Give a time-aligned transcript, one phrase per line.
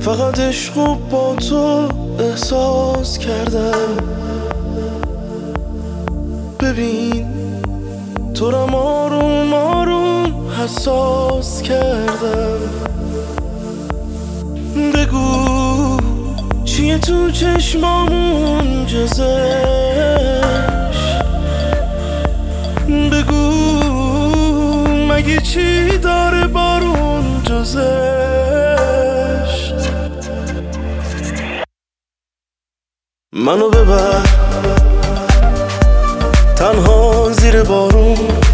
[0.00, 0.74] فقط عشق
[1.10, 1.88] با تو
[2.18, 3.96] احساس کردم.
[6.60, 7.26] ببین
[8.34, 12.58] تو آروم آروم حساس کردم.
[14.94, 15.96] بگو
[16.64, 19.22] چیه تو چشمامون جزش؟
[23.12, 23.50] بگو
[25.08, 26.67] مگه چی داره بارون
[27.58, 27.78] جزش
[33.32, 34.22] منو ببر.
[36.56, 38.47] تنها زیر بارون.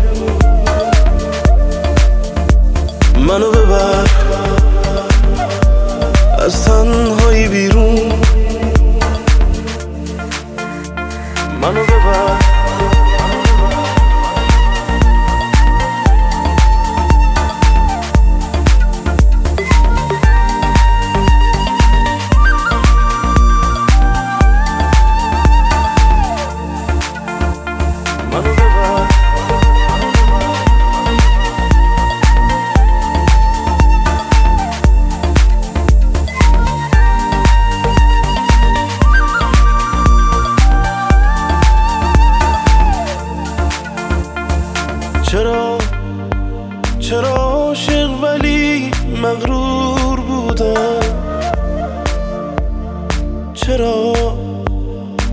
[47.09, 48.91] چرا عاشق ولی
[49.23, 51.01] مغرور بودم؟
[53.55, 54.13] چرا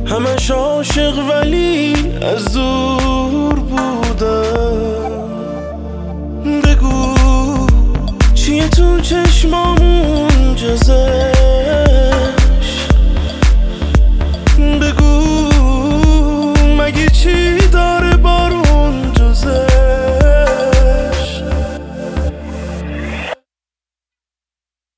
[0.06, 5.12] همش عاشق ولی از دور بودم؟
[6.46, 7.16] بگو
[8.34, 11.11] چیه تو چشمامون جزش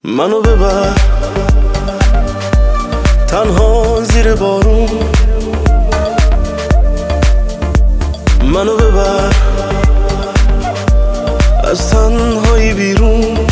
[0.05, 0.93] منو ببر.
[3.27, 4.89] تنها زیر بارون.
[8.43, 9.33] منو ببر.
[11.63, 13.42] از تنهایی بیرون.